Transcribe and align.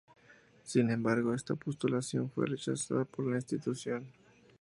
Sin 0.63 0.89
embargo, 0.89 1.31
esta 1.35 1.53
postulación 1.53 2.31
fue 2.31 2.47
rechazada 2.47 3.05
por 3.05 3.27
la 3.27 3.35
institución. 3.35 4.07